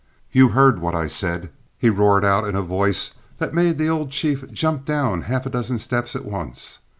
"You 0.31 0.47
heard 0.49 0.79
what 0.79 0.95
I 0.95 1.05
said," 1.05 1.51
he 1.77 1.91
roared 1.91 2.25
out 2.25 2.47
in 2.47 2.55
a 2.55 2.63
voice 2.63 3.13
that 3.37 3.53
made 3.53 3.77
the 3.77 3.87
old 3.89 4.09
chief 4.09 4.51
jump 4.51 4.83
down 4.83 5.21
half 5.29 5.45
a 5.45 5.49
dozen 5.51 5.77
steps 5.77 6.15
at 6.15 6.25
once. 6.25 6.79